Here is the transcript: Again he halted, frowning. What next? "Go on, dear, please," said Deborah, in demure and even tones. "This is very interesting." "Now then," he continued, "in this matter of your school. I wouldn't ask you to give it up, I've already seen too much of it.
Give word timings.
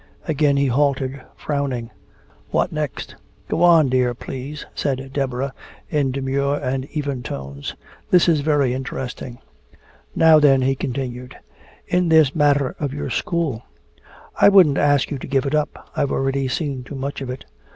Again 0.27 0.57
he 0.57 0.65
halted, 0.65 1.21
frowning. 1.37 1.91
What 2.49 2.71
next? 2.71 3.15
"Go 3.47 3.61
on, 3.61 3.87
dear, 3.87 4.15
please," 4.15 4.65
said 4.73 5.11
Deborah, 5.13 5.53
in 5.91 6.09
demure 6.09 6.55
and 6.55 6.85
even 6.85 7.21
tones. 7.21 7.75
"This 8.09 8.27
is 8.27 8.39
very 8.39 8.73
interesting." 8.73 9.37
"Now 10.15 10.39
then," 10.39 10.63
he 10.63 10.73
continued, 10.73 11.35
"in 11.87 12.09
this 12.09 12.33
matter 12.33 12.75
of 12.79 12.95
your 12.95 13.11
school. 13.11 13.61
I 14.35 14.49
wouldn't 14.49 14.79
ask 14.79 15.11
you 15.11 15.19
to 15.19 15.27
give 15.27 15.45
it 15.45 15.53
up, 15.53 15.91
I've 15.95 16.11
already 16.11 16.47
seen 16.47 16.83
too 16.83 16.95
much 16.95 17.21
of 17.21 17.29
it. 17.29 17.45